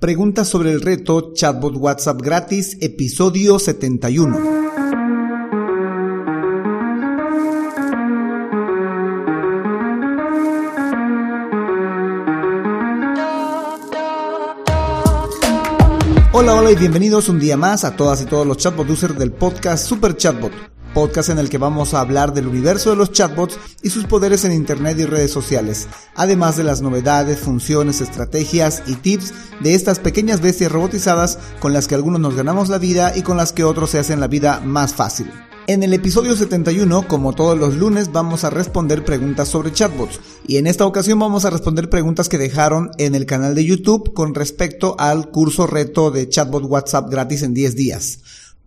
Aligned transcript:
Preguntas 0.00 0.48
sobre 0.48 0.72
el 0.72 0.80
reto 0.80 1.34
Chatbot 1.34 1.76
WhatsApp 1.76 2.22
gratis, 2.22 2.78
episodio 2.80 3.58
71. 3.58 4.34
Hola, 16.32 16.54
hola 16.54 16.70
y 16.70 16.76
bienvenidos 16.76 17.28
un 17.28 17.38
día 17.38 17.58
más 17.58 17.84
a 17.84 17.94
todas 17.94 18.22
y 18.22 18.24
todos 18.24 18.46
los 18.46 18.56
chatbot 18.56 18.88
users 18.88 19.18
del 19.18 19.32
podcast 19.32 19.86
Super 19.86 20.16
Chatbot 20.16 20.69
podcast 20.92 21.30
en 21.30 21.38
el 21.38 21.48
que 21.48 21.58
vamos 21.58 21.94
a 21.94 22.00
hablar 22.00 22.34
del 22.34 22.46
universo 22.46 22.90
de 22.90 22.96
los 22.96 23.12
chatbots 23.12 23.58
y 23.82 23.90
sus 23.90 24.06
poderes 24.06 24.44
en 24.44 24.52
Internet 24.52 24.98
y 24.98 25.06
redes 25.06 25.30
sociales, 25.30 25.88
además 26.14 26.56
de 26.56 26.64
las 26.64 26.82
novedades, 26.82 27.40
funciones, 27.40 28.00
estrategias 28.00 28.82
y 28.86 28.94
tips 28.94 29.32
de 29.60 29.74
estas 29.74 29.98
pequeñas 29.98 30.40
bestias 30.40 30.72
robotizadas 30.72 31.38
con 31.60 31.72
las 31.72 31.88
que 31.88 31.94
algunos 31.94 32.20
nos 32.20 32.34
ganamos 32.34 32.68
la 32.68 32.78
vida 32.78 33.12
y 33.16 33.22
con 33.22 33.36
las 33.36 33.52
que 33.52 33.64
otros 33.64 33.90
se 33.90 33.98
hacen 33.98 34.20
la 34.20 34.28
vida 34.28 34.60
más 34.60 34.94
fácil. 34.94 35.30
En 35.66 35.84
el 35.84 35.92
episodio 35.94 36.34
71, 36.34 37.06
como 37.06 37.32
todos 37.32 37.56
los 37.56 37.76
lunes, 37.76 38.10
vamos 38.10 38.42
a 38.42 38.50
responder 38.50 39.04
preguntas 39.04 39.46
sobre 39.46 39.72
chatbots 39.72 40.18
y 40.44 40.56
en 40.56 40.66
esta 40.66 40.84
ocasión 40.84 41.20
vamos 41.20 41.44
a 41.44 41.50
responder 41.50 41.88
preguntas 41.88 42.28
que 42.28 42.38
dejaron 42.38 42.90
en 42.98 43.14
el 43.14 43.24
canal 43.24 43.54
de 43.54 43.64
YouTube 43.64 44.12
con 44.12 44.34
respecto 44.34 44.96
al 44.98 45.30
curso 45.30 45.68
reto 45.68 46.10
de 46.10 46.28
chatbot 46.28 46.64
WhatsApp 46.64 47.08
gratis 47.08 47.42
en 47.42 47.54
10 47.54 47.76
días. 47.76 48.18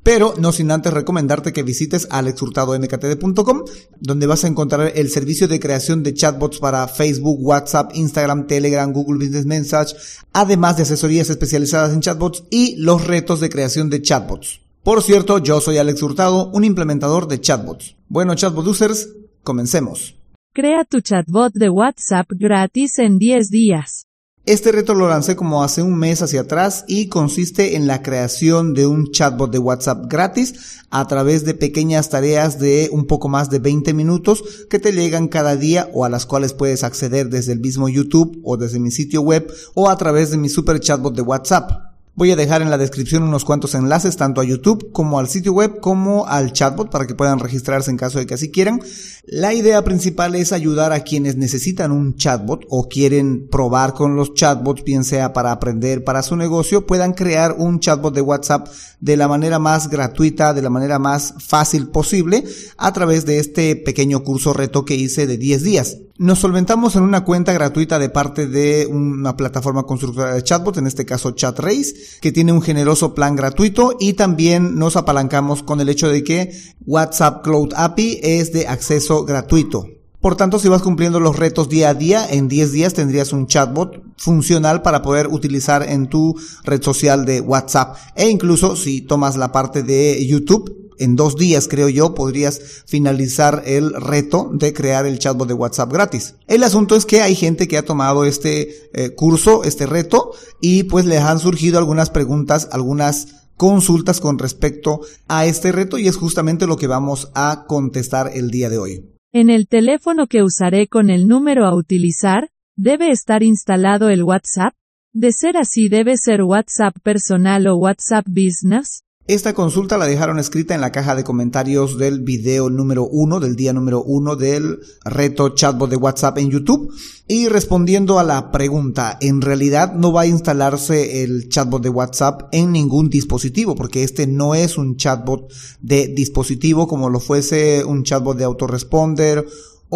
Pero 0.04 0.34
no 0.38 0.52
sin 0.52 0.70
antes 0.70 0.94
recomendarte 0.94 1.54
que 1.54 1.64
visites 1.64 2.08
alexhurtadomktd.com, 2.12 3.64
donde 4.00 4.28
vas 4.28 4.44
a 4.44 4.48
encontrar 4.48 4.92
el 4.96 5.10
servicio 5.10 5.48
de 5.48 5.60
creación 5.60 6.04
de 6.04 6.14
chatbots 6.14 6.60
para 6.60 6.88
Facebook, 6.90 7.40
WhatsApp, 7.40 7.92
Instagram, 7.96 8.46
Telegram, 8.48 8.92
Google 8.92 9.26
Business 9.26 9.46
Message, 9.46 9.96
además 10.34 10.76
de 10.78 10.84
asesorías 10.84 11.30
especializadas 11.30 11.94
en 11.94 12.02
chatbots 12.02 12.44
y 12.50 12.76
los 12.78 13.08
retos 13.08 13.40
de 13.40 13.50
creación 13.50 13.90
de 13.90 14.02
chatbots. 14.02 14.62
Por 14.84 15.02
cierto, 15.02 15.38
yo 15.38 15.62
soy 15.62 15.78
Alex 15.78 16.04
Hurtado, 16.04 16.52
un 16.52 16.66
implementador 16.66 17.30
de 17.30 17.40
chatbots. 17.40 17.96
Bueno, 18.10 18.36
chatbot 18.36 18.68
users, 18.68 19.10
comencemos. 19.42 20.16
Crea 20.54 20.84
tu 20.84 21.00
chatbot 21.00 21.54
de 21.54 21.70
WhatsApp 21.70 22.28
gratis 22.30 23.00
en 23.00 23.18
10 23.18 23.50
días. 23.50 24.06
Este 24.46 24.74
reto 24.74 24.94
lo 24.94 25.08
lancé 25.08 25.38
como 25.38 25.64
hace 25.64 25.82
un 25.82 25.98
mes 25.98 26.22
hacia 26.22 26.42
atrás 26.42 26.84
y 26.86 27.08
consiste 27.08 27.78
en 27.78 27.88
la 27.88 28.02
creación 28.02 28.74
de 28.74 28.86
un 28.86 29.10
chatbot 29.10 29.50
de 29.50 29.58
WhatsApp 29.58 30.08
gratis 30.10 30.82
a 30.90 31.08
través 31.08 31.46
de 31.46 31.54
pequeñas 31.54 32.10
tareas 32.10 32.60
de 32.60 32.90
un 32.92 33.08
poco 33.08 33.30
más 33.30 33.50
de 33.50 33.60
20 33.60 33.94
minutos 33.94 34.44
que 34.70 34.80
te 34.80 34.92
llegan 34.92 35.30
cada 35.30 35.56
día 35.56 35.90
o 35.94 36.04
a 36.04 36.10
las 36.10 36.26
cuales 36.26 36.52
puedes 36.52 36.84
acceder 36.84 37.30
desde 37.30 37.54
el 37.54 37.62
mismo 37.62 37.88
YouTube 37.88 38.42
o 38.44 38.58
desde 38.58 38.80
mi 38.80 38.92
sitio 38.92 39.22
web 39.22 39.50
o 39.76 39.90
a 39.90 39.98
través 39.98 40.32
de 40.32 40.38
mi 40.38 40.50
super 40.50 40.78
chatbot 40.82 41.16
de 41.16 41.22
WhatsApp. 41.22 41.93
Voy 42.16 42.30
a 42.30 42.36
dejar 42.36 42.62
en 42.62 42.70
la 42.70 42.78
descripción 42.78 43.24
unos 43.24 43.44
cuantos 43.44 43.74
enlaces 43.74 44.18
tanto 44.18 44.40
a 44.40 44.44
YouTube 44.44 44.92
como 44.92 45.18
al 45.18 45.28
sitio 45.28 45.52
web 45.52 45.80
como 45.80 46.28
al 46.28 46.54
chatbot 46.54 46.92
para 46.92 47.08
que 47.08 47.16
puedan 47.16 47.40
registrarse 47.40 47.90
en 47.90 47.98
caso 47.98 48.20
de 48.20 48.28
que 48.28 48.36
así 48.36 48.52
quieran. 48.52 48.82
La 49.26 49.56
idea 49.56 49.84
principal 49.84 50.36
es 50.36 50.52
ayudar 50.52 50.94
a 50.94 51.00
quienes 51.00 51.38
necesitan 51.38 51.92
un 51.92 52.16
chatbot 52.16 52.68
o 52.70 52.88
quieren 52.88 53.48
probar 53.48 53.96
con 53.96 54.16
los 54.16 54.36
chatbots, 54.36 54.84
bien 54.84 55.04
sea 55.04 55.34
para 55.34 55.52
aprender 55.52 56.04
para 56.04 56.22
su 56.22 56.36
negocio, 56.36 56.86
puedan 56.86 57.14
crear 57.14 57.56
un 57.58 57.80
chatbot 57.80 58.14
de 58.14 58.22
WhatsApp 58.22 58.68
de 59.00 59.18
la 59.18 59.28
manera 59.28 59.58
más 59.58 59.90
gratuita, 59.90 60.54
de 60.54 60.62
la 60.62 60.70
manera 60.70 61.00
más 61.00 61.34
fácil 61.40 61.88
posible 61.88 62.44
a 62.78 62.94
través 62.94 63.26
de 63.26 63.40
este 63.40 63.76
pequeño 63.76 64.24
curso 64.24 64.54
reto 64.54 64.86
que 64.86 64.94
hice 64.94 65.26
de 65.26 65.38
10 65.38 65.64
días. 65.64 65.98
Nos 66.20 66.40
solventamos 66.40 66.96
en 66.96 67.02
una 67.02 67.26
cuenta 67.26 67.54
gratuita 67.54 67.98
de 67.98 68.08
parte 68.08 68.46
de 68.46 68.86
una 68.86 69.36
plataforma 69.36 69.84
constructora 69.84 70.36
de 70.36 70.44
chatbot, 70.44 70.78
en 70.78 70.86
este 70.86 71.06
caso 71.06 71.32
ChatRace, 71.32 71.96
que 72.22 72.32
tiene 72.32 72.52
un 72.52 72.62
generoso 72.62 73.14
plan 73.14 73.36
gratuito 73.36 73.96
y 74.00 74.14
también 74.14 74.76
nos 74.76 74.96
apalancamos 74.96 75.64
con 75.64 75.82
el 75.82 75.90
hecho 75.90 76.10
de 76.10 76.24
que 76.24 76.52
WhatsApp 76.86 77.44
Cloud 77.44 77.74
API 77.76 78.20
es 78.24 78.52
de 78.54 78.68
acceso 78.68 79.26
gratuito. 79.26 79.88
Por 80.24 80.38
tanto, 80.38 80.58
si 80.58 80.70
vas 80.70 80.82
cumpliendo 80.82 81.20
los 81.20 81.38
retos 81.38 81.68
día 81.68 81.90
a 81.90 81.94
día, 81.94 82.26
en 82.30 82.48
10 82.48 82.72
días 82.72 82.94
tendrías 82.94 83.34
un 83.34 83.46
chatbot 83.46 84.02
funcional 84.16 84.82
para 84.82 85.02
poder 85.02 85.28
utilizar 85.28 85.84
en 85.84 86.08
tu 86.08 86.34
red 86.64 86.82
social 86.82 87.26
de 87.26 87.42
WhatsApp. 87.42 87.98
E 88.16 88.30
incluso 88.30 88.78
si 88.78 89.02
tomas 89.02 89.36
la 89.36 89.52
parte 89.52 89.84
de 89.84 90.26
YouTube, 90.26 90.83
en 91.04 91.16
dos 91.16 91.36
días, 91.36 91.68
creo 91.68 91.90
yo, 91.90 92.16
podrías 92.16 92.84
finalizar 92.86 93.64
el 93.66 93.94
reto 93.94 94.50
de 94.54 94.74
crear 94.74 95.06
el 95.06 95.20
chatbot 95.20 95.48
de 95.48 95.54
WhatsApp 95.54 95.92
gratis. 95.92 96.36
El 96.48 96.64
asunto 96.64 96.96
es 96.96 97.06
que 97.06 97.22
hay 97.22 97.36
gente 97.36 97.68
que 97.68 97.78
ha 97.78 97.86
tomado 97.86 98.26
este 98.26 98.90
eh, 98.94 99.10
curso, 99.16 99.64
este 99.64 99.86
reto, 99.86 100.32
y 100.62 100.84
pues 100.84 101.06
les 101.06 101.20
han 101.20 101.40
surgido 101.40 101.78
algunas 101.78 102.10
preguntas, 102.10 102.70
algunas 102.72 103.44
consultas 103.58 104.20
con 104.20 104.40
respecto 104.40 105.02
a 105.28 105.46
este 105.46 105.72
reto 105.72 105.98
y 105.98 106.08
es 106.08 106.18
justamente 106.18 106.68
lo 106.68 106.78
que 106.78 106.88
vamos 106.88 107.32
a 107.36 107.66
contestar 107.68 108.32
el 108.34 108.50
día 108.50 108.70
de 108.70 108.78
hoy. 108.78 109.14
En 109.32 109.50
el 109.50 109.68
teléfono 109.68 110.28
que 110.28 110.44
usaré 110.44 110.88
con 110.88 111.10
el 111.10 111.28
número 111.28 111.66
a 111.66 111.76
utilizar, 111.76 112.50
¿debe 112.76 113.10
estar 113.10 113.44
instalado 113.44 114.10
el 114.10 114.24
WhatsApp? 114.24 114.74
De 115.12 115.32
ser 115.32 115.58
así, 115.58 115.90
¿debe 115.90 116.18
ser 116.18 116.44
WhatsApp 116.44 116.96
personal 117.04 117.68
o 117.68 117.76
WhatsApp 117.76 118.26
Business? 118.28 119.04
Esta 119.26 119.54
consulta 119.54 119.98
la 119.98 120.06
dejaron 120.06 120.38
escrita 120.38 120.76
en 120.76 120.82
la 120.82 120.92
caja 120.92 121.16
de 121.16 121.24
comentarios 121.24 121.98
del 121.98 122.20
video 122.20 122.70
número 122.70 123.08
uno, 123.08 123.40
del 123.40 123.56
día 123.56 123.72
número 123.72 124.04
uno 124.04 124.36
del 124.36 124.82
reto 125.06 125.56
chatbot 125.56 125.90
de 125.90 125.96
WhatsApp 125.96 126.40
en 126.40 126.50
YouTube. 126.50 126.94
Y 127.26 127.48
respondiendo 127.48 128.20
a 128.20 128.26
la 128.26 128.52
pregunta, 128.52 129.18
en 129.22 129.42
realidad 129.42 129.94
no 129.94 130.12
va 130.12 130.22
a 130.22 130.28
instalarse 130.28 131.24
el 131.24 131.48
chatbot 131.48 131.82
de 131.82 131.88
WhatsApp 131.88 132.50
en 132.52 132.74
ningún 132.74 133.10
dispositivo, 133.10 133.76
porque 133.76 134.04
este 134.04 134.28
no 134.28 134.56
es 134.56 134.78
un 134.78 134.98
chatbot 134.98 135.50
de 135.80 136.10
dispositivo 136.10 136.90
como 136.90 137.10
lo 137.10 137.22
fuese 137.22 137.86
un 137.86 138.04
chatbot 138.04 138.38
de 138.38 138.44
autoresponder 138.44 139.46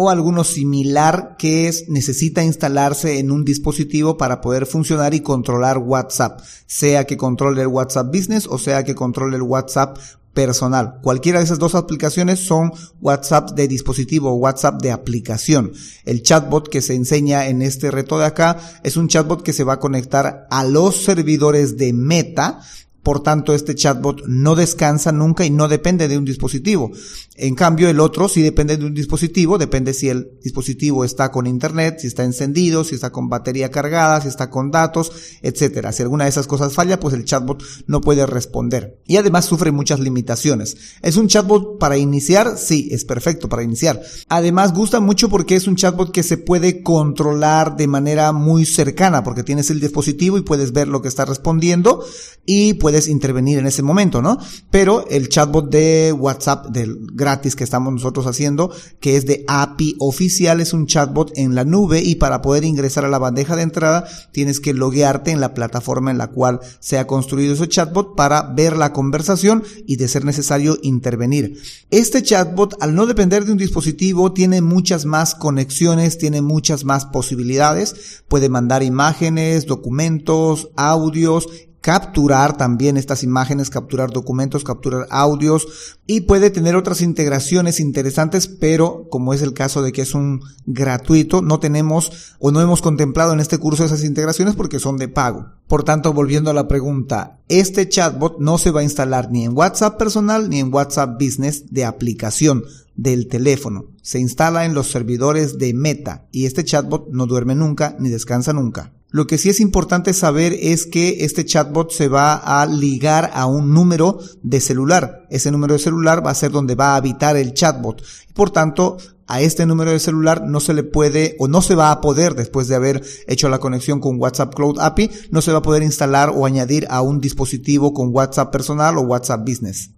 o 0.00 0.10
alguno 0.10 0.44
similar 0.44 1.34
que 1.36 1.66
es, 1.66 1.88
necesita 1.88 2.44
instalarse 2.44 3.18
en 3.18 3.32
un 3.32 3.44
dispositivo 3.44 4.16
para 4.16 4.40
poder 4.40 4.64
funcionar 4.64 5.12
y 5.12 5.22
controlar 5.22 5.78
WhatsApp, 5.78 6.40
sea 6.66 7.04
que 7.04 7.16
controle 7.16 7.62
el 7.62 7.66
WhatsApp 7.66 8.06
Business 8.06 8.46
o 8.48 8.58
sea 8.58 8.84
que 8.84 8.94
controle 8.94 9.34
el 9.34 9.42
WhatsApp 9.42 9.98
personal. 10.34 11.00
Cualquiera 11.02 11.40
de 11.40 11.46
esas 11.46 11.58
dos 11.58 11.74
aplicaciones 11.74 12.38
son 12.38 12.70
WhatsApp 13.00 13.50
de 13.56 13.66
dispositivo, 13.66 14.34
WhatsApp 14.34 14.80
de 14.80 14.92
aplicación. 14.92 15.72
El 16.04 16.22
chatbot 16.22 16.68
que 16.68 16.80
se 16.80 16.94
enseña 16.94 17.48
en 17.48 17.60
este 17.60 17.90
reto 17.90 18.20
de 18.20 18.26
acá 18.26 18.56
es 18.84 18.96
un 18.96 19.08
chatbot 19.08 19.42
que 19.42 19.52
se 19.52 19.64
va 19.64 19.72
a 19.72 19.80
conectar 19.80 20.46
a 20.48 20.62
los 20.62 21.02
servidores 21.02 21.76
de 21.76 21.92
Meta 21.92 22.60
por 23.08 23.22
tanto, 23.22 23.54
este 23.54 23.74
chatbot 23.74 24.26
no 24.26 24.54
descansa 24.54 25.12
nunca 25.12 25.42
y 25.42 25.48
no 25.48 25.66
depende 25.66 26.08
de 26.08 26.18
un 26.18 26.26
dispositivo. 26.26 26.90
En 27.36 27.54
cambio, 27.54 27.88
el 27.88 28.00
otro 28.00 28.28
sí 28.28 28.42
depende 28.42 28.76
de 28.76 28.84
un 28.84 28.92
dispositivo, 28.92 29.56
depende 29.56 29.94
si 29.94 30.10
el 30.10 30.32
dispositivo 30.42 31.06
está 31.06 31.30
con 31.30 31.46
internet, 31.46 32.00
si 32.00 32.06
está 32.06 32.24
encendido, 32.24 32.84
si 32.84 32.96
está 32.96 33.10
con 33.10 33.30
batería 33.30 33.70
cargada, 33.70 34.20
si 34.20 34.28
está 34.28 34.50
con 34.50 34.70
datos, 34.70 35.10
etcétera. 35.40 35.92
Si 35.92 36.02
alguna 36.02 36.24
de 36.24 36.30
esas 36.30 36.46
cosas 36.46 36.74
falla, 36.74 37.00
pues 37.00 37.14
el 37.14 37.24
chatbot 37.24 37.62
no 37.86 38.02
puede 38.02 38.26
responder. 38.26 39.00
Y 39.06 39.16
además 39.16 39.46
sufre 39.46 39.72
muchas 39.72 40.00
limitaciones. 40.00 40.76
¿Es 41.00 41.16
un 41.16 41.28
chatbot 41.28 41.78
para 41.78 41.96
iniciar? 41.96 42.58
Sí, 42.58 42.88
es 42.90 43.06
perfecto 43.06 43.48
para 43.48 43.62
iniciar. 43.62 44.02
Además, 44.28 44.74
gusta 44.74 45.00
mucho 45.00 45.30
porque 45.30 45.56
es 45.56 45.66
un 45.66 45.76
chatbot 45.76 46.12
que 46.12 46.22
se 46.22 46.36
puede 46.36 46.82
controlar 46.82 47.74
de 47.78 47.86
manera 47.86 48.32
muy 48.32 48.66
cercana, 48.66 49.24
porque 49.24 49.44
tienes 49.44 49.70
el 49.70 49.80
dispositivo 49.80 50.36
y 50.36 50.42
puedes 50.42 50.72
ver 50.72 50.88
lo 50.88 51.00
que 51.00 51.08
está 51.08 51.24
respondiendo 51.24 52.04
y 52.44 52.74
puedes 52.74 52.97
intervenir 53.06 53.58
en 53.58 53.66
ese 53.66 53.82
momento, 53.82 54.20
¿no? 54.20 54.38
Pero 54.70 55.06
el 55.08 55.28
chatbot 55.28 55.70
de 55.70 56.12
WhatsApp 56.12 56.66
del 56.68 56.98
gratis 57.12 57.54
que 57.54 57.64
estamos 57.64 57.92
nosotros 57.92 58.26
haciendo, 58.26 58.72
que 58.98 59.16
es 59.16 59.26
de 59.26 59.44
API 59.46 59.96
oficial, 60.00 60.60
es 60.60 60.72
un 60.72 60.86
chatbot 60.86 61.30
en 61.36 61.54
la 61.54 61.64
nube 61.64 62.00
y 62.00 62.16
para 62.16 62.42
poder 62.42 62.64
ingresar 62.64 63.04
a 63.04 63.08
la 63.08 63.18
bandeja 63.18 63.54
de 63.54 63.62
entrada 63.62 64.08
tienes 64.32 64.58
que 64.58 64.74
loguearte 64.74 65.30
en 65.30 65.40
la 65.40 65.54
plataforma 65.54 66.10
en 66.10 66.18
la 66.18 66.28
cual 66.28 66.60
se 66.80 66.98
ha 66.98 67.06
construido 67.06 67.54
ese 67.54 67.68
chatbot 67.68 68.16
para 68.16 68.42
ver 68.42 68.76
la 68.76 68.92
conversación 68.92 69.62
y 69.86 69.96
de 69.96 70.08
ser 70.08 70.24
necesario 70.24 70.78
intervenir. 70.82 71.60
Este 71.90 72.22
chatbot, 72.22 72.74
al 72.80 72.94
no 72.94 73.06
depender 73.06 73.44
de 73.44 73.52
un 73.52 73.58
dispositivo, 73.58 74.32
tiene 74.32 74.62
muchas 74.62 75.04
más 75.04 75.34
conexiones, 75.34 76.18
tiene 76.18 76.42
muchas 76.42 76.84
más 76.84 77.06
posibilidades, 77.06 78.22
puede 78.28 78.48
mandar 78.48 78.82
imágenes, 78.82 79.66
documentos, 79.66 80.70
audios 80.76 81.48
capturar 81.80 82.56
también 82.56 82.96
estas 82.96 83.22
imágenes, 83.22 83.70
capturar 83.70 84.10
documentos, 84.10 84.64
capturar 84.64 85.06
audios 85.10 85.96
y 86.06 86.22
puede 86.22 86.50
tener 86.50 86.76
otras 86.76 87.00
integraciones 87.00 87.80
interesantes, 87.80 88.46
pero 88.48 89.06
como 89.10 89.32
es 89.32 89.42
el 89.42 89.54
caso 89.54 89.82
de 89.82 89.92
que 89.92 90.02
es 90.02 90.14
un 90.14 90.42
gratuito, 90.66 91.40
no 91.42 91.60
tenemos 91.60 92.34
o 92.38 92.50
no 92.50 92.60
hemos 92.60 92.82
contemplado 92.82 93.32
en 93.32 93.40
este 93.40 93.58
curso 93.58 93.84
esas 93.84 94.04
integraciones 94.04 94.54
porque 94.54 94.80
son 94.80 94.96
de 94.96 95.08
pago. 95.08 95.52
Por 95.66 95.84
tanto, 95.84 96.12
volviendo 96.12 96.50
a 96.50 96.54
la 96.54 96.66
pregunta, 96.66 97.40
este 97.48 97.88
chatbot 97.88 98.38
no 98.38 98.58
se 98.58 98.70
va 98.70 98.80
a 98.80 98.84
instalar 98.84 99.30
ni 99.30 99.44
en 99.44 99.56
WhatsApp 99.56 99.98
personal 99.98 100.48
ni 100.48 100.60
en 100.60 100.72
WhatsApp 100.72 101.20
Business 101.20 101.72
de 101.72 101.84
aplicación 101.84 102.64
del 102.96 103.28
teléfono. 103.28 103.86
Se 104.02 104.18
instala 104.18 104.64
en 104.64 104.74
los 104.74 104.90
servidores 104.90 105.58
de 105.58 105.72
Meta 105.74 106.26
y 106.32 106.46
este 106.46 106.64
chatbot 106.64 107.08
no 107.12 107.26
duerme 107.26 107.54
nunca 107.54 107.96
ni 108.00 108.08
descansa 108.08 108.52
nunca. 108.52 108.92
Lo 109.10 109.26
que 109.26 109.38
sí 109.38 109.48
es 109.48 109.60
importante 109.60 110.12
saber 110.12 110.54
es 110.60 110.84
que 110.84 111.24
este 111.24 111.46
chatbot 111.46 111.90
se 111.90 112.08
va 112.08 112.34
a 112.34 112.66
ligar 112.66 113.30
a 113.32 113.46
un 113.46 113.72
número 113.72 114.18
de 114.42 114.60
celular. 114.60 115.26
Ese 115.30 115.50
número 115.50 115.74
de 115.74 115.78
celular 115.78 116.24
va 116.24 116.30
a 116.30 116.34
ser 116.34 116.50
donde 116.50 116.74
va 116.74 116.92
a 116.92 116.96
habitar 116.96 117.36
el 117.36 117.54
chatbot. 117.54 118.02
Por 118.34 118.50
tanto, 118.50 118.98
a 119.26 119.40
este 119.40 119.64
número 119.64 119.92
de 119.92 119.98
celular 119.98 120.42
no 120.46 120.60
se 120.60 120.74
le 120.74 120.82
puede 120.82 121.36
o 121.38 121.48
no 121.48 121.62
se 121.62 121.74
va 121.74 121.90
a 121.90 122.00
poder, 122.00 122.34
después 122.34 122.68
de 122.68 122.74
haber 122.74 123.02
hecho 123.26 123.48
la 123.48 123.58
conexión 123.58 124.00
con 124.00 124.20
WhatsApp 124.20 124.54
Cloud 124.54 124.78
API, 124.78 125.10
no 125.30 125.40
se 125.40 125.52
va 125.52 125.58
a 125.58 125.62
poder 125.62 125.82
instalar 125.82 126.30
o 126.34 126.44
añadir 126.44 126.86
a 126.90 127.00
un 127.00 127.20
dispositivo 127.20 127.94
con 127.94 128.08
WhatsApp 128.10 128.52
personal 128.52 128.98
o 128.98 129.02
WhatsApp 129.02 129.40
Business. 129.40 129.90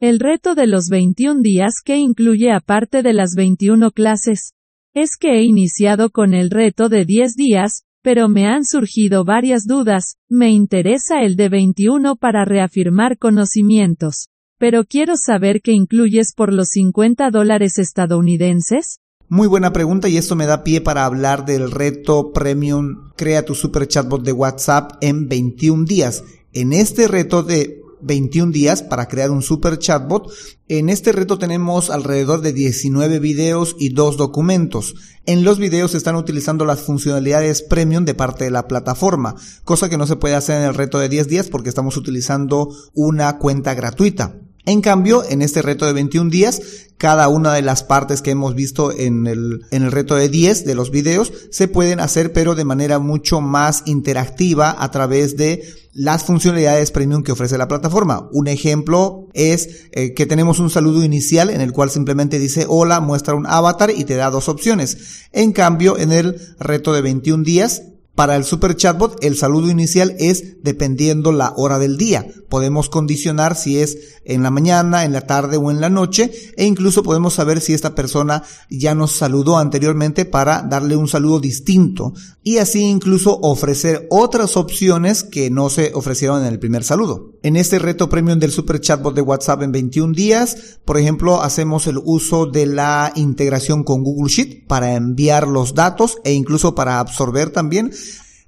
El 0.00 0.20
reto 0.20 0.54
de 0.54 0.66
los 0.66 0.88
21 0.90 1.40
días 1.40 1.76
que 1.84 1.96
incluye 1.96 2.52
aparte 2.52 3.02
de 3.02 3.12
las 3.12 3.34
21 3.34 3.90
clases. 3.90 4.52
Es 4.94 5.16
que 5.18 5.38
he 5.38 5.42
iniciado 5.42 6.10
con 6.10 6.34
el 6.34 6.50
reto 6.50 6.88
de 6.88 7.04
10 7.04 7.34
días, 7.34 7.84
pero 8.02 8.28
me 8.28 8.46
han 8.46 8.64
surgido 8.64 9.24
varias 9.24 9.64
dudas, 9.66 10.16
me 10.28 10.50
interesa 10.50 11.22
el 11.22 11.36
de 11.36 11.48
21 11.48 12.16
para 12.16 12.44
reafirmar 12.44 13.18
conocimientos. 13.18 14.28
Pero 14.58 14.84
quiero 14.84 15.14
saber 15.16 15.60
qué 15.62 15.72
incluyes 15.72 16.32
por 16.34 16.52
los 16.52 16.68
50 16.70 17.30
dólares 17.30 17.78
estadounidenses. 17.78 18.98
Muy 19.28 19.46
buena 19.46 19.72
pregunta 19.72 20.08
y 20.08 20.16
esto 20.16 20.36
me 20.36 20.46
da 20.46 20.64
pie 20.64 20.80
para 20.80 21.04
hablar 21.04 21.44
del 21.44 21.70
reto 21.70 22.32
Premium 22.32 23.10
Crea 23.14 23.44
tu 23.44 23.54
Super 23.54 23.86
Chatbot 23.86 24.22
de 24.22 24.32
WhatsApp 24.32 24.92
en 25.00 25.28
21 25.28 25.84
días. 25.84 26.24
En 26.52 26.72
este 26.72 27.08
reto 27.08 27.42
de 27.42 27.82
21 28.02 28.52
días 28.52 28.82
para 28.82 29.08
crear 29.08 29.30
un 29.30 29.42
super 29.42 29.78
chatbot. 29.78 30.30
En 30.68 30.88
este 30.88 31.12
reto 31.12 31.38
tenemos 31.38 31.90
alrededor 31.90 32.40
de 32.40 32.52
19 32.52 33.18
videos 33.18 33.76
y 33.78 33.90
dos 33.90 34.16
documentos. 34.16 34.94
En 35.26 35.44
los 35.44 35.58
videos 35.58 35.92
se 35.92 35.98
están 35.98 36.16
utilizando 36.16 36.64
las 36.64 36.80
funcionalidades 36.80 37.62
premium 37.62 38.04
de 38.04 38.14
parte 38.14 38.44
de 38.44 38.50
la 38.50 38.66
plataforma, 38.66 39.34
cosa 39.64 39.88
que 39.88 39.98
no 39.98 40.06
se 40.06 40.16
puede 40.16 40.34
hacer 40.34 40.60
en 40.60 40.68
el 40.68 40.74
reto 40.74 40.98
de 40.98 41.08
10 41.08 41.28
días 41.28 41.48
porque 41.48 41.68
estamos 41.68 41.96
utilizando 41.96 42.68
una 42.94 43.38
cuenta 43.38 43.74
gratuita. 43.74 44.34
En 44.66 44.80
cambio, 44.80 45.24
en 45.28 45.42
este 45.42 45.62
reto 45.62 45.86
de 45.86 45.92
21 45.92 46.30
días, 46.30 46.60
cada 46.98 47.28
una 47.28 47.54
de 47.54 47.62
las 47.62 47.84
partes 47.84 48.22
que 48.22 48.32
hemos 48.32 48.54
visto 48.54 48.92
en 48.92 49.26
el, 49.26 49.64
en 49.70 49.84
el 49.84 49.92
reto 49.92 50.16
de 50.16 50.28
10 50.28 50.64
de 50.64 50.74
los 50.74 50.90
videos 50.90 51.32
se 51.50 51.68
pueden 51.68 52.00
hacer 52.00 52.32
pero 52.32 52.56
de 52.56 52.64
manera 52.64 52.98
mucho 52.98 53.40
más 53.40 53.84
interactiva 53.86 54.74
a 54.76 54.90
través 54.90 55.36
de 55.36 55.62
las 55.92 56.24
funcionalidades 56.24 56.90
premium 56.90 57.22
que 57.22 57.32
ofrece 57.32 57.56
la 57.56 57.68
plataforma. 57.68 58.28
Un 58.32 58.48
ejemplo 58.48 59.28
es 59.32 59.86
eh, 59.92 60.12
que 60.12 60.26
tenemos 60.26 60.58
un 60.58 60.70
saludo 60.70 61.04
inicial 61.04 61.50
en 61.50 61.60
el 61.60 61.72
cual 61.72 61.90
simplemente 61.90 62.38
dice 62.38 62.66
hola, 62.68 63.00
muestra 63.00 63.34
un 63.34 63.46
avatar 63.46 63.90
y 63.90 64.04
te 64.04 64.16
da 64.16 64.30
dos 64.30 64.48
opciones. 64.48 65.26
En 65.32 65.52
cambio, 65.52 65.98
en 65.98 66.12
el 66.12 66.40
reto 66.58 66.92
de 66.92 67.02
21 67.02 67.44
días 67.44 67.82
para 68.18 68.34
el 68.34 68.42
super 68.42 68.74
chatbot, 68.74 69.22
el 69.22 69.36
saludo 69.36 69.70
inicial 69.70 70.16
es 70.18 70.56
dependiendo 70.64 71.30
la 71.30 71.52
hora 71.56 71.78
del 71.78 71.96
día. 71.96 72.26
Podemos 72.48 72.88
condicionar 72.88 73.54
si 73.54 73.78
es 73.78 74.18
en 74.24 74.42
la 74.42 74.50
mañana, 74.50 75.04
en 75.04 75.12
la 75.12 75.20
tarde 75.20 75.56
o 75.56 75.70
en 75.70 75.80
la 75.80 75.88
noche 75.88 76.32
e 76.56 76.64
incluso 76.64 77.04
podemos 77.04 77.34
saber 77.34 77.60
si 77.60 77.74
esta 77.74 77.94
persona 77.94 78.42
ya 78.70 78.96
nos 78.96 79.12
saludó 79.12 79.56
anteriormente 79.56 80.24
para 80.24 80.62
darle 80.62 80.96
un 80.96 81.06
saludo 81.06 81.38
distinto 81.38 82.12
y 82.42 82.58
así 82.58 82.80
incluso 82.82 83.38
ofrecer 83.40 84.08
otras 84.10 84.56
opciones 84.56 85.22
que 85.22 85.48
no 85.48 85.70
se 85.70 85.92
ofrecieron 85.94 86.40
en 86.40 86.48
el 86.48 86.58
primer 86.58 86.82
saludo. 86.82 87.34
En 87.44 87.56
este 87.56 87.78
reto 87.78 88.08
premium 88.08 88.40
del 88.40 88.50
super 88.50 88.80
chatbot 88.80 89.14
de 89.14 89.22
WhatsApp 89.22 89.62
en 89.62 89.70
21 89.70 90.12
días, 90.12 90.78
por 90.84 90.98
ejemplo, 90.98 91.40
hacemos 91.40 91.86
el 91.86 92.00
uso 92.04 92.46
de 92.46 92.66
la 92.66 93.12
integración 93.14 93.84
con 93.84 94.02
Google 94.02 94.32
Sheet 94.32 94.66
para 94.66 94.94
enviar 94.94 95.46
los 95.46 95.74
datos 95.74 96.18
e 96.24 96.32
incluso 96.32 96.74
para 96.74 96.98
absorber 96.98 97.50
también 97.50 97.92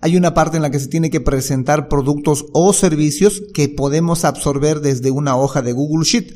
hay 0.01 0.17
una 0.17 0.33
parte 0.33 0.57
en 0.57 0.63
la 0.63 0.71
que 0.71 0.81
se 0.81 0.89
tiene 0.89 1.11
que 1.11 1.21
presentar 1.21 1.89
productos 1.89 2.47
o 2.53 2.73
servicios 2.73 3.43
que 3.53 3.69
podemos 3.69 4.25
absorber 4.25 4.81
desde 4.81 5.11
una 5.11 5.37
hoja 5.37 5.61
de 5.61 5.73
Google 5.73 6.07
Sheet. 6.07 6.35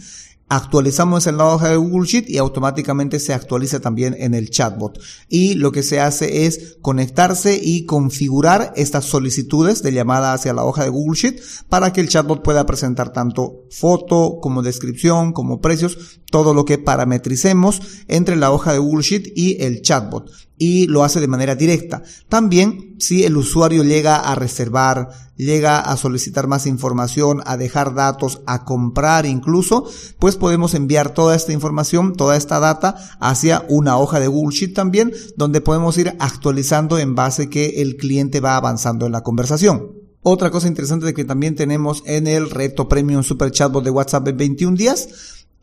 Actualizamos 0.51 1.27
en 1.27 1.39
la 1.39 1.47
hoja 1.47 1.71
de 1.71 1.77
Google 1.77 2.07
Sheet 2.07 2.29
y 2.29 2.37
automáticamente 2.37 3.19
se 3.19 3.33
actualiza 3.33 3.81
también 3.81 4.15
en 4.19 4.35
el 4.35 4.51
chatbot. 4.51 5.01
Y 5.31 5.55
lo 5.55 5.73
que 5.73 5.83
se 5.83 6.01
hace 6.01 6.45
es 6.45 6.77
conectarse 6.83 7.59
y 7.61 7.87
configurar 7.87 8.75
estas 8.77 9.07
solicitudes 9.07 9.83
de 9.83 9.93
llamada 9.93 10.35
hacia 10.35 10.53
la 10.53 10.65
hoja 10.65 10.85
de 10.85 10.91
Google 10.91 11.19
Sheet 11.19 11.41
para 11.71 11.95
que 11.95 12.03
el 12.03 12.11
chatbot 12.11 12.43
pueda 12.43 12.67
presentar 12.67 13.15
tanto 13.15 13.65
foto 13.71 14.39
como 14.43 14.63
descripción 14.63 15.33
como 15.33 15.63
precios, 15.63 16.21
todo 16.31 16.53
lo 16.53 16.67
que 16.67 16.77
parametricemos 16.77 17.81
entre 18.09 18.37
la 18.37 18.53
hoja 18.53 18.75
de 18.75 18.79
Google 18.79 19.03
Sheet 19.03 19.33
y 19.35 19.63
el 19.63 19.81
chatbot 19.81 20.31
y 20.57 20.87
lo 20.87 21.05
hace 21.05 21.21
de 21.21 21.29
manera 21.29 21.55
directa. 21.55 22.03
También 22.29 22.97
si 22.99 23.25
el 23.25 23.37
usuario 23.37 23.83
llega 23.83 24.17
a 24.17 24.35
reservar, 24.35 25.09
llega 25.37 25.81
a 25.81 25.97
solicitar 25.97 26.47
más 26.47 26.67
información, 26.67 27.43
a 27.45 27.57
dejar 27.57 27.95
datos, 27.95 28.43
a 28.47 28.65
comprar 28.65 29.27
incluso, 29.27 29.85
pues 30.19 30.37
podemos 30.37 30.75
enviar 30.75 31.13
toda 31.13 31.35
esta 31.35 31.53
información, 31.53 32.15
toda 32.15 32.37
esta 32.37 32.61
data 32.61 32.97
hacia 33.21 33.65
una 33.69 33.99
hoja 33.99 34.21
de 34.21 34.29
Google 34.29 34.57
Sheet 34.57 34.75
también, 34.75 35.13
donde 35.37 35.61
podemos 35.61 35.99
ir 35.99 36.15
actualizando 36.19 36.99
en 36.99 37.15
base 37.15 37.51
que 37.51 37.83
el 37.83 37.97
cliente 37.97 38.41
va 38.41 38.57
avanzando 38.57 39.07
en 39.07 39.13
la 39.13 39.23
conversación. 39.23 40.05
Otra 40.27 40.51
cosa 40.51 40.69
interesante 40.69 41.13
que 41.13 41.27
también 41.27 41.55
tenemos 41.55 42.03
en 42.07 42.27
el 42.27 42.49
reto 42.49 42.89
Premium 42.89 43.23
Super 43.23 43.51
Chatbot 43.51 43.85
de 43.85 43.91
WhatsApp 43.91 44.29
en 44.29 44.37
21 44.39 44.77
días 44.77 45.09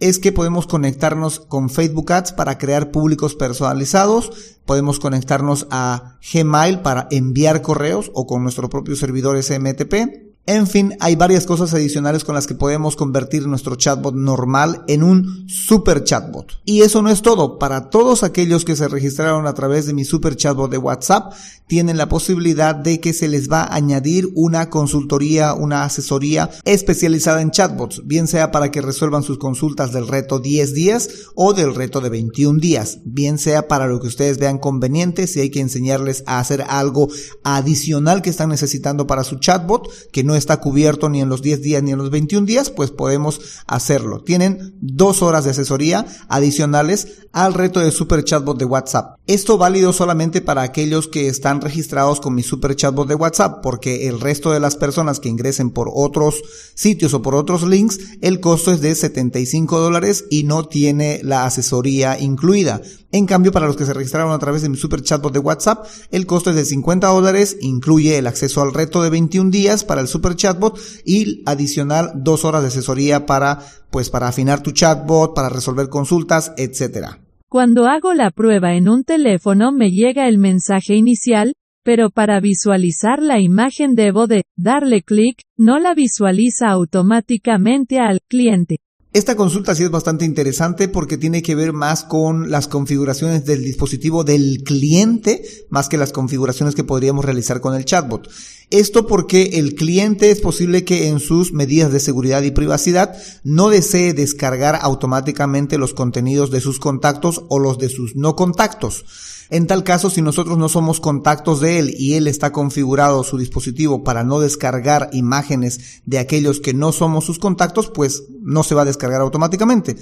es 0.01 0.19
que 0.19 0.31
podemos 0.31 0.67
conectarnos 0.67 1.39
con 1.39 1.69
Facebook 1.69 2.11
Ads 2.11 2.33
para 2.33 2.57
crear 2.57 2.91
públicos 2.91 3.35
personalizados, 3.35 4.57
podemos 4.65 4.99
conectarnos 4.99 5.67
a 5.69 6.17
Gmail 6.33 6.79
para 6.79 7.07
enviar 7.11 7.61
correos 7.61 8.11
o 8.13 8.25
con 8.25 8.43
nuestro 8.43 8.67
propio 8.67 8.95
servidor 8.95 9.41
SMTP, 9.41 10.30
en 10.47 10.65
fin, 10.65 10.97
hay 10.99 11.15
varias 11.15 11.45
cosas 11.45 11.73
adicionales 11.73 12.23
con 12.23 12.33
las 12.33 12.47
que 12.47 12.55
podemos 12.55 12.95
convertir 12.95 13.47
nuestro 13.47 13.75
chatbot 13.75 14.15
normal 14.15 14.83
en 14.87 15.03
un 15.03 15.47
super 15.47 16.03
chatbot. 16.03 16.59
Y 16.65 16.81
eso 16.81 17.01
no 17.03 17.09
es 17.09 17.21
todo. 17.21 17.59
Para 17.59 17.89
todos 17.89 18.23
aquellos 18.23 18.65
que 18.65 18.75
se 18.75 18.87
registraron 18.87 19.45
a 19.45 19.53
través 19.53 19.85
de 19.85 19.93
mi 19.93 20.03
super 20.03 20.35
chatbot 20.35 20.71
de 20.71 20.79
WhatsApp, 20.79 21.33
tienen 21.67 21.97
la 21.97 22.09
posibilidad 22.09 22.75
de 22.75 22.99
que 22.99 23.13
se 23.13 23.29
les 23.29 23.49
va 23.49 23.61
a 23.61 23.75
añadir 23.75 24.29
una 24.35 24.69
consultoría, 24.69 25.53
una 25.53 25.83
asesoría 25.83 26.49
especializada 26.65 27.41
en 27.41 27.51
chatbots, 27.51 28.01
bien 28.05 28.27
sea 28.27 28.51
para 28.51 28.71
que 28.71 28.81
resuelvan 28.81 29.23
sus 29.23 29.37
consultas 29.37 29.93
del 29.93 30.09
reto 30.09 30.39
10 30.39 30.73
días 30.73 31.09
o 31.33 31.53
del 31.53 31.73
reto 31.73 32.01
de 32.01 32.09
21 32.09 32.59
días, 32.59 32.99
bien 33.05 33.37
sea 33.37 33.69
para 33.69 33.87
lo 33.87 34.01
que 34.01 34.07
ustedes 34.07 34.37
vean 34.37 34.57
conveniente, 34.57 35.27
si 35.27 35.39
hay 35.39 35.49
que 35.49 35.61
enseñarles 35.61 36.23
a 36.25 36.39
hacer 36.39 36.65
algo 36.67 37.07
adicional 37.43 38.21
que 38.21 38.31
están 38.31 38.49
necesitando 38.49 39.07
para 39.07 39.23
su 39.23 39.37
chatbot, 39.37 39.87
que 40.11 40.25
no 40.25 40.30
está 40.35 40.57
cubierto 40.57 41.09
ni 41.09 41.21
en 41.21 41.29
los 41.29 41.41
10 41.41 41.61
días 41.61 41.83
ni 41.83 41.91
en 41.91 41.97
los 41.97 42.09
21 42.09 42.45
días, 42.45 42.69
pues 42.69 42.91
podemos 42.91 43.41
hacerlo. 43.67 44.21
Tienen 44.21 44.75
dos 44.81 45.21
horas 45.21 45.45
de 45.45 45.51
asesoría 45.51 46.05
adicionales 46.27 47.07
al 47.33 47.53
reto 47.53 47.79
de 47.79 47.91
Super 47.91 48.23
Chatbot 48.23 48.57
de 48.57 48.65
WhatsApp. 48.65 49.17
Esto 49.27 49.57
válido 49.57 49.93
solamente 49.93 50.41
para 50.41 50.63
aquellos 50.63 51.07
que 51.07 51.27
están 51.27 51.61
registrados 51.61 52.19
con 52.19 52.35
mi 52.35 52.43
Super 52.43 52.75
Chatbot 52.75 53.07
de 53.07 53.15
WhatsApp, 53.15 53.61
porque 53.63 54.07
el 54.07 54.19
resto 54.19 54.51
de 54.51 54.59
las 54.59 54.75
personas 54.75 55.19
que 55.19 55.29
ingresen 55.29 55.71
por 55.71 55.89
otros 55.93 56.41
sitios 56.75 57.13
o 57.13 57.21
por 57.21 57.35
otros 57.35 57.63
links, 57.63 57.99
el 58.21 58.39
costo 58.39 58.71
es 58.71 58.81
de 58.81 58.93
75 58.95 59.79
dólares 59.79 60.25
y 60.29 60.43
no 60.43 60.65
tiene 60.65 61.21
la 61.23 61.45
asesoría 61.45 62.19
incluida. 62.19 62.81
En 63.13 63.25
cambio, 63.25 63.51
para 63.51 63.67
los 63.67 63.75
que 63.75 63.85
se 63.85 63.93
registraron 63.93 64.31
a 64.31 64.39
través 64.39 64.61
de 64.61 64.69
mi 64.69 64.77
super 64.77 65.01
chatbot 65.01 65.33
de 65.33 65.39
WhatsApp, 65.39 65.85
el 66.11 66.25
costo 66.25 66.49
es 66.49 66.55
de 66.55 66.63
50 66.63 67.07
dólares, 67.07 67.57
incluye 67.59 68.17
el 68.17 68.27
acceso 68.27 68.61
al 68.61 68.73
reto 68.73 69.03
de 69.03 69.09
21 69.09 69.51
días 69.51 69.83
para 69.83 69.99
el 69.99 70.07
super 70.07 70.20
chatbot 70.35 70.79
y 71.05 71.43
adicional 71.45 72.11
dos 72.15 72.45
horas 72.45 72.61
de 72.61 72.69
asesoría 72.69 73.25
para, 73.25 73.59
pues, 73.89 74.09
para 74.09 74.27
afinar 74.27 74.61
tu 74.63 74.71
chatbot, 74.71 75.33
para 75.35 75.49
resolver 75.49 75.89
consultas, 75.89 76.53
etcétera. 76.57 77.19
Cuando 77.49 77.87
hago 77.87 78.13
la 78.13 78.31
prueba 78.31 78.75
en 78.75 78.87
un 78.87 79.03
teléfono 79.03 79.71
me 79.71 79.91
llega 79.91 80.27
el 80.27 80.37
mensaje 80.37 80.95
inicial, 80.95 81.53
pero 81.83 82.09
para 82.09 82.39
visualizar 82.39 83.21
la 83.21 83.39
imagen 83.39 83.95
debo 83.95 84.27
de 84.27 84.43
darle 84.55 85.01
clic, 85.01 85.41
no 85.57 85.79
la 85.79 85.93
visualiza 85.93 86.69
automáticamente 86.69 87.99
al 87.99 88.19
cliente. 88.27 88.77
Esta 89.13 89.35
consulta 89.35 89.75
sí 89.75 89.83
es 89.83 89.91
bastante 89.91 90.23
interesante 90.23 90.87
porque 90.87 91.17
tiene 91.17 91.41
que 91.41 91.53
ver 91.53 91.73
más 91.73 92.05
con 92.05 92.49
las 92.49 92.69
configuraciones 92.69 93.45
del 93.45 93.61
dispositivo 93.61 94.23
del 94.23 94.63
cliente 94.63 95.43
más 95.69 95.89
que 95.89 95.97
las 95.97 96.13
configuraciones 96.13 96.75
que 96.75 96.85
podríamos 96.85 97.25
realizar 97.25 97.59
con 97.59 97.75
el 97.75 97.83
chatbot. 97.83 98.29
Esto 98.69 99.07
porque 99.07 99.49
el 99.55 99.75
cliente 99.75 100.31
es 100.31 100.39
posible 100.39 100.85
que 100.85 101.09
en 101.09 101.19
sus 101.19 101.51
medidas 101.51 101.91
de 101.91 101.99
seguridad 101.99 102.41
y 102.43 102.51
privacidad 102.51 103.13
no 103.43 103.67
desee 103.67 104.13
descargar 104.13 104.79
automáticamente 104.81 105.77
los 105.77 105.93
contenidos 105.93 106.49
de 106.49 106.61
sus 106.61 106.79
contactos 106.79 107.43
o 107.49 107.59
los 107.59 107.79
de 107.79 107.89
sus 107.89 108.15
no 108.15 108.37
contactos. 108.37 109.03
En 109.51 109.67
tal 109.67 109.83
caso, 109.83 110.09
si 110.09 110.21
nosotros 110.21 110.57
no 110.57 110.69
somos 110.69 111.01
contactos 111.01 111.59
de 111.59 111.77
él 111.77 111.93
y 111.97 112.13
él 112.13 112.27
está 112.27 112.53
configurado 112.53 113.21
su 113.25 113.37
dispositivo 113.37 114.01
para 114.01 114.23
no 114.23 114.39
descargar 114.39 115.09
imágenes 115.11 116.01
de 116.05 116.19
aquellos 116.19 116.61
que 116.61 116.73
no 116.73 116.93
somos 116.93 117.25
sus 117.25 117.37
contactos, 117.37 117.91
pues 117.93 118.23
no 118.41 118.63
se 118.63 118.75
va 118.75 118.83
a 118.83 118.85
descargar 118.85 119.19
automáticamente. 119.19 119.97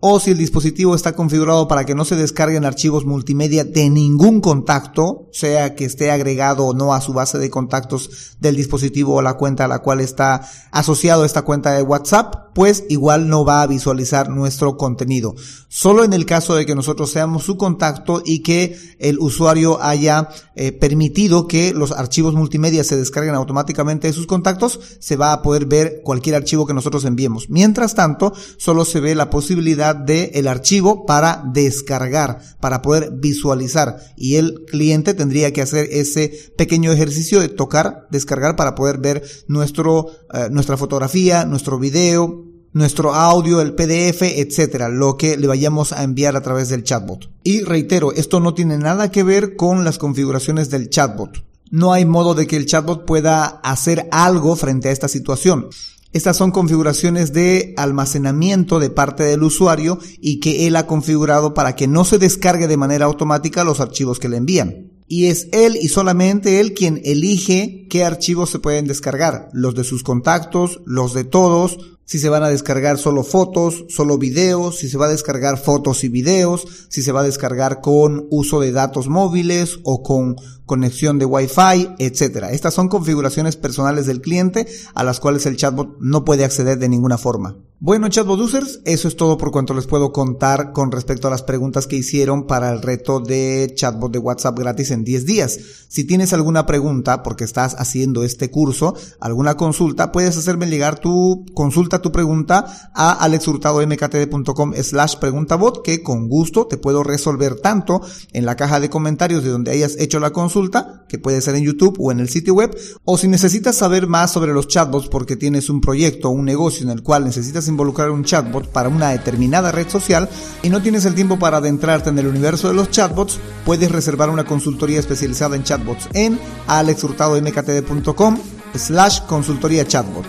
O 0.00 0.20
si 0.20 0.30
el 0.30 0.38
dispositivo 0.38 0.94
está 0.94 1.14
configurado 1.14 1.66
para 1.66 1.84
que 1.84 1.96
no 1.96 2.04
se 2.04 2.14
descarguen 2.14 2.64
archivos 2.64 3.04
multimedia 3.04 3.64
de 3.64 3.90
ningún 3.90 4.40
contacto, 4.40 5.28
sea 5.32 5.74
que 5.74 5.84
esté 5.84 6.12
agregado 6.12 6.66
o 6.66 6.74
no 6.74 6.94
a 6.94 7.00
su 7.00 7.12
base 7.12 7.38
de 7.38 7.50
contactos 7.50 8.36
del 8.38 8.54
dispositivo 8.54 9.14
o 9.14 9.22
la 9.22 9.34
cuenta 9.34 9.64
a 9.64 9.68
la 9.68 9.80
cual 9.80 10.00
está 10.00 10.48
asociado 10.70 11.24
esta 11.24 11.42
cuenta 11.42 11.72
de 11.72 11.82
WhatsApp, 11.82 12.48
pues 12.54 12.84
igual 12.88 13.28
no 13.28 13.44
va 13.44 13.62
a 13.62 13.66
visualizar 13.66 14.28
nuestro 14.30 14.76
contenido. 14.76 15.34
Solo 15.68 16.04
en 16.04 16.12
el 16.12 16.26
caso 16.26 16.54
de 16.54 16.64
que 16.64 16.74
nosotros 16.74 17.10
seamos 17.10 17.44
su 17.44 17.56
contacto 17.56 18.22
y 18.24 18.40
que 18.40 18.78
el 18.98 19.18
usuario 19.18 19.82
haya 19.82 20.28
eh, 20.54 20.72
permitido 20.72 21.46
que 21.46 21.72
los 21.72 21.92
archivos 21.92 22.34
multimedia 22.34 22.84
se 22.84 22.96
descarguen 22.96 23.34
automáticamente 23.34 24.06
de 24.06 24.12
sus 24.12 24.26
contactos, 24.26 24.80
se 25.00 25.16
va 25.16 25.32
a 25.32 25.42
poder 25.42 25.66
ver 25.66 26.02
cualquier 26.04 26.36
archivo 26.36 26.66
que 26.66 26.74
nosotros 26.74 27.04
enviemos. 27.04 27.50
Mientras 27.50 27.94
tanto, 27.94 28.32
solo 28.56 28.84
se 28.84 29.00
ve 29.00 29.14
la 29.14 29.30
posibilidad 29.30 29.87
de 29.94 30.32
el 30.34 30.48
archivo 30.48 31.06
para 31.06 31.42
descargar, 31.52 32.40
para 32.60 32.82
poder 32.82 33.12
visualizar 33.12 33.98
y 34.16 34.36
el 34.36 34.64
cliente 34.66 35.14
tendría 35.14 35.52
que 35.52 35.62
hacer 35.62 35.88
ese 35.90 36.52
pequeño 36.56 36.92
ejercicio 36.92 37.40
de 37.40 37.48
tocar, 37.48 38.06
descargar 38.10 38.56
para 38.56 38.74
poder 38.74 38.98
ver 38.98 39.22
nuestro, 39.46 40.08
eh, 40.32 40.48
nuestra 40.50 40.76
fotografía, 40.76 41.44
nuestro 41.44 41.78
video, 41.78 42.44
nuestro 42.72 43.14
audio, 43.14 43.60
el 43.60 43.74
PDF, 43.74 44.22
etcétera, 44.22 44.88
lo 44.88 45.16
que 45.16 45.36
le 45.36 45.46
vayamos 45.46 45.92
a 45.92 46.02
enviar 46.02 46.36
a 46.36 46.42
través 46.42 46.68
del 46.68 46.84
chatbot. 46.84 47.30
Y 47.42 47.62
reitero, 47.62 48.12
esto 48.12 48.40
no 48.40 48.54
tiene 48.54 48.78
nada 48.78 49.10
que 49.10 49.22
ver 49.22 49.56
con 49.56 49.84
las 49.84 49.98
configuraciones 49.98 50.70
del 50.70 50.90
chatbot. 50.90 51.44
No 51.70 51.92
hay 51.92 52.04
modo 52.04 52.34
de 52.34 52.46
que 52.46 52.56
el 52.56 52.66
chatbot 52.66 53.04
pueda 53.04 53.44
hacer 53.44 54.08
algo 54.10 54.56
frente 54.56 54.88
a 54.88 54.92
esta 54.92 55.08
situación. 55.08 55.68
Estas 56.12 56.38
son 56.38 56.52
configuraciones 56.52 57.34
de 57.34 57.74
almacenamiento 57.76 58.78
de 58.80 58.88
parte 58.88 59.24
del 59.24 59.42
usuario 59.42 59.98
y 60.20 60.40
que 60.40 60.66
él 60.66 60.76
ha 60.76 60.86
configurado 60.86 61.52
para 61.52 61.76
que 61.76 61.86
no 61.86 62.04
se 62.04 62.16
descargue 62.16 62.66
de 62.66 62.78
manera 62.78 63.04
automática 63.04 63.62
los 63.62 63.80
archivos 63.80 64.18
que 64.18 64.30
le 64.30 64.38
envían. 64.38 64.90
Y 65.06 65.26
es 65.26 65.48
él 65.52 65.76
y 65.80 65.88
solamente 65.88 66.60
él 66.60 66.72
quien 66.72 67.00
elige 67.04 67.86
qué 67.90 68.04
archivos 68.04 68.50
se 68.50 68.58
pueden 68.58 68.86
descargar, 68.86 69.48
los 69.52 69.74
de 69.74 69.84
sus 69.84 70.02
contactos, 70.02 70.80
los 70.86 71.12
de 71.12 71.24
todos, 71.24 71.97
si 72.08 72.18
se 72.18 72.30
van 72.30 72.42
a 72.42 72.48
descargar 72.48 72.96
solo 72.96 73.22
fotos, 73.22 73.84
solo 73.90 74.16
videos, 74.16 74.78
si 74.78 74.88
se 74.88 74.96
va 74.96 75.04
a 75.04 75.10
descargar 75.10 75.58
fotos 75.58 76.04
y 76.04 76.08
videos, 76.08 76.66
si 76.88 77.02
se 77.02 77.12
va 77.12 77.20
a 77.20 77.24
descargar 77.24 77.82
con 77.82 78.26
uso 78.30 78.60
de 78.60 78.72
datos 78.72 79.08
móviles 79.08 79.80
o 79.84 80.02
con 80.02 80.36
conexión 80.64 81.18
de 81.18 81.26
Wi-Fi, 81.26 81.96
etcétera. 81.98 82.50
Estas 82.50 82.72
son 82.72 82.88
configuraciones 82.88 83.56
personales 83.56 84.06
del 84.06 84.22
cliente 84.22 84.66
a 84.94 85.04
las 85.04 85.20
cuales 85.20 85.44
el 85.44 85.58
chatbot 85.58 85.98
no 86.00 86.24
puede 86.24 86.46
acceder 86.46 86.78
de 86.78 86.88
ninguna 86.88 87.18
forma. 87.18 87.58
Bueno, 87.80 88.08
chatbot 88.08 88.40
users, 88.40 88.80
eso 88.86 89.06
es 89.06 89.14
todo 89.14 89.38
por 89.38 89.52
cuanto 89.52 89.72
les 89.72 89.86
puedo 89.86 90.12
contar 90.12 90.72
con 90.72 90.90
respecto 90.90 91.28
a 91.28 91.30
las 91.30 91.44
preguntas 91.44 91.86
que 91.86 91.94
hicieron 91.94 92.48
para 92.48 92.72
el 92.72 92.82
reto 92.82 93.20
de 93.20 93.72
chatbot 93.72 94.10
de 94.10 94.18
WhatsApp 94.18 94.58
gratis 94.58 94.90
en 94.90 95.04
10 95.04 95.24
días. 95.24 95.60
Si 95.86 96.02
tienes 96.02 96.32
alguna 96.32 96.66
pregunta 96.66 97.22
porque 97.22 97.44
estás 97.44 97.76
haciendo 97.78 98.24
este 98.24 98.50
curso, 98.50 98.96
alguna 99.20 99.56
consulta, 99.56 100.10
puedes 100.10 100.36
hacerme 100.36 100.66
llegar 100.66 100.98
tu 100.98 101.46
consulta, 101.54 102.02
tu 102.02 102.10
pregunta 102.10 102.90
a 102.94 103.12
alexhurtadomktd.com 103.12 104.74
slash 104.82 105.14
preguntabot 105.20 105.80
que 105.84 106.02
con 106.02 106.28
gusto 106.28 106.66
te 106.66 106.78
puedo 106.78 107.04
resolver 107.04 107.60
tanto 107.60 108.00
en 108.32 108.44
la 108.44 108.56
caja 108.56 108.80
de 108.80 108.90
comentarios 108.90 109.44
de 109.44 109.50
donde 109.50 109.70
hayas 109.70 109.96
hecho 110.00 110.18
la 110.18 110.32
consulta, 110.32 111.04
que 111.08 111.20
puede 111.20 111.40
ser 111.40 111.54
en 111.54 111.62
YouTube 111.62 111.96
o 112.00 112.10
en 112.10 112.18
el 112.18 112.28
sitio 112.28 112.54
web, 112.54 112.76
o 113.04 113.16
si 113.16 113.28
necesitas 113.28 113.76
saber 113.76 114.08
más 114.08 114.32
sobre 114.32 114.52
los 114.52 114.66
chatbots 114.66 115.06
porque 115.06 115.36
tienes 115.36 115.70
un 115.70 115.80
proyecto 115.80 116.28
o 116.28 116.32
un 116.32 116.44
negocio 116.44 116.82
en 116.82 116.90
el 116.90 117.04
cual 117.04 117.24
necesitas 117.24 117.67
involucrar 117.68 118.10
un 118.10 118.24
chatbot 118.24 118.68
para 118.68 118.88
una 118.88 119.10
determinada 119.10 119.72
red 119.72 119.88
social 119.88 120.28
y 120.62 120.70
no 120.70 120.82
tienes 120.82 121.04
el 121.04 121.14
tiempo 121.14 121.38
para 121.38 121.58
adentrarte 121.58 122.10
en 122.10 122.18
el 122.18 122.26
universo 122.26 122.68
de 122.68 122.74
los 122.74 122.90
chatbots, 122.90 123.38
puedes 123.64 123.92
reservar 123.92 124.30
una 124.30 124.44
consultoría 124.44 124.98
especializada 124.98 125.56
en 125.56 125.62
chatbots 125.62 126.08
en 126.14 126.38
alexhurtadomktd.com 126.66 128.38
slash 128.74 129.20
consultoría 129.26 129.86
chatbot. 129.86 130.24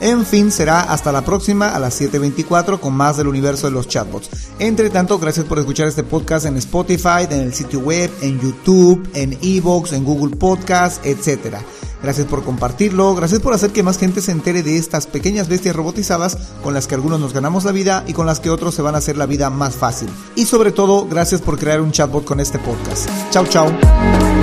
En 0.00 0.24
fin, 0.24 0.50
será 0.50 0.80
hasta 0.80 1.12
la 1.12 1.22
próxima 1.22 1.68
a 1.68 1.78
las 1.78 2.00
7.24 2.00 2.80
con 2.80 2.94
más 2.94 3.18
del 3.18 3.28
universo 3.28 3.66
de 3.66 3.72
los 3.72 3.86
chatbots. 3.86 4.30
Entre 4.58 4.88
tanto, 4.88 5.18
gracias 5.18 5.44
por 5.44 5.58
escuchar 5.58 5.88
este 5.88 6.02
podcast 6.02 6.46
en 6.46 6.56
Spotify, 6.56 7.26
en 7.28 7.40
el 7.40 7.54
sitio 7.54 7.80
web, 7.80 8.10
en 8.22 8.40
YouTube, 8.40 9.06
en 9.12 9.38
Evox, 9.42 9.92
en 9.92 10.04
Google 10.04 10.36
Podcast, 10.36 11.04
etcétera. 11.04 11.62
Gracias 12.02 12.26
por 12.26 12.42
compartirlo, 12.42 13.14
gracias 13.14 13.40
por 13.40 13.52
hacer 13.52 13.70
que 13.70 13.82
más 13.82 13.98
gente 13.98 14.20
se 14.20 14.32
entere 14.32 14.62
de 14.62 14.76
estas 14.76 15.06
pequeñas 15.06 15.48
bestias 15.48 15.76
robotizadas 15.76 16.38
con 16.62 16.74
las 16.74 16.86
que 16.86 16.94
algunos 16.94 17.20
nos 17.20 17.32
ganamos 17.32 17.64
la 17.64 17.72
vida 17.72 18.04
y 18.06 18.12
con 18.12 18.26
las 18.26 18.40
que 18.40 18.50
otros 18.50 18.74
se 18.74 18.82
van 18.82 18.94
a 18.94 18.98
hacer 18.98 19.16
la 19.16 19.26
vida 19.26 19.50
más 19.50 19.76
fácil. 19.76 20.08
Y 20.34 20.46
sobre 20.46 20.72
todo, 20.72 21.06
gracias 21.06 21.40
por 21.40 21.58
crear 21.58 21.80
un 21.80 21.92
chatbot 21.92 22.24
con 22.24 22.40
este 22.40 22.58
podcast. 22.58 23.08
Chao, 23.30 23.46
chao. 23.46 24.39